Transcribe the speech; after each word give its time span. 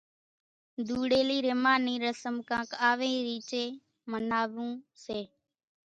ڌوڙِيلي 0.87 1.37
رميا 1.47 1.73
نِي 1.85 1.95
رسم 2.05 2.35
ڪانڪ 2.49 2.69
آوي 2.91 3.13
ريچين 3.27 3.69
مناوون 4.11 4.71
سي۔ 5.03 5.19